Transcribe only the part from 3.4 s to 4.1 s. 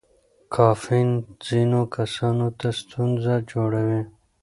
جوړوي.